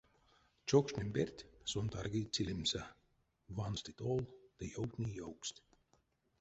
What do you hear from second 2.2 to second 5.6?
цилимсэ, вансты тол ды ёвтни ёвкст.